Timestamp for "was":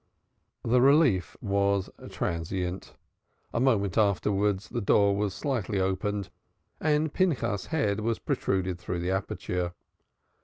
1.41-1.91, 5.15-5.31, 7.99-8.17